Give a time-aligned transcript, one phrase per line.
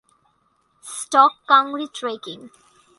[0.85, 2.39] stock Kangri trekking